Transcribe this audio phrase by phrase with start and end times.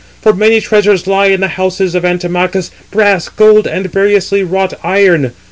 [0.19, 5.31] For many treasures lie in the houses of Antimachus, brass, gold, and variously wrought iron.